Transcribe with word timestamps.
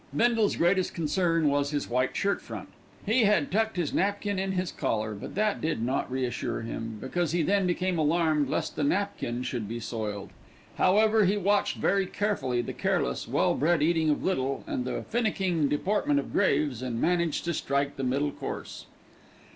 Bindle's 0.17 0.55
greatest 0.55 0.95
concern 0.95 1.47
was 1.47 1.69
his 1.69 1.87
white 1.87 2.17
shirt 2.17 2.41
front. 2.41 2.69
He 3.05 3.25
had 3.25 3.51
tucked 3.51 3.77
his 3.77 3.93
napkin 3.93 4.39
in 4.39 4.53
his 4.53 4.71
collar, 4.71 5.13
but 5.13 5.35
that 5.35 5.61
did 5.61 5.79
not 5.79 6.11
reassure 6.11 6.61
him, 6.61 6.97
because 6.99 7.33
he 7.33 7.43
then 7.43 7.67
became 7.67 7.99
alarmed 7.99 8.49
lest 8.49 8.75
the 8.75 8.83
napkin 8.83 9.43
should 9.43 9.67
be 9.67 9.79
soiled. 9.79 10.31
However, 10.77 11.25
he 11.25 11.37
watched 11.37 11.77
very 11.77 12.07
carefully 12.07 12.63
the 12.63 12.73
careless, 12.73 13.27
well 13.27 13.53
bred 13.53 13.83
eating 13.83 14.09
of 14.09 14.23
Little 14.23 14.63
and 14.65 14.85
the 14.85 15.05
finicking 15.09 15.67
deportment 15.69 16.19
of 16.19 16.33
Graves, 16.33 16.81
and 16.81 16.99
managed 16.99 17.45
to 17.45 17.53
strike 17.53 17.95
the 17.95 18.03
middle 18.03 18.31
course. 18.31 18.87